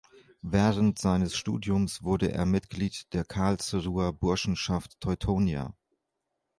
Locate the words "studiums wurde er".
1.37-2.47